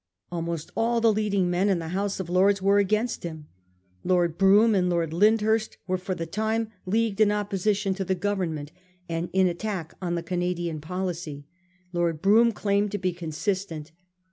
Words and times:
Alm 0.31 0.49
ost, 0.49 0.71
all 0.75 0.99
the 0.99 1.13
leading 1.13 1.47
men 1.47 1.69
in 1.69 1.77
the 1.77 1.89
House 1.89 2.19
of 2.19 2.27
Lords 2.27 2.59
were 2.59 2.79
against 2.79 3.21
him. 3.21 3.47
Lord 4.03 4.35
Brougham 4.35 4.73
and 4.73 4.89
Lord 4.89 5.13
Lynd 5.13 5.41
hurst 5.41 5.77
were 5.85 5.99
for 5.99 6.15
the 6.15 6.25
time 6.25 6.71
leagued 6.87 7.21
in 7.21 7.31
opposition 7.31 7.93
to 7.93 8.03
the 8.03 8.15
Government 8.15 8.71
and 9.07 9.29
in 9.31 9.45
attack 9.45 9.93
on 10.01 10.15
the 10.15 10.23
Canadian 10.23 10.81
policy. 10.81 11.45
Lord 11.93 12.19
Brougham 12.19 12.51
claimed 12.51 12.91
to 12.93 12.97
be 12.97 13.13
consistent. 13.13 13.91